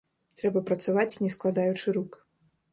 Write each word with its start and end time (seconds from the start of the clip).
Трэба 0.39 0.63
працаваць, 0.69 1.19
не 1.27 1.31
складаючы 1.35 1.87
рук. 2.01 2.21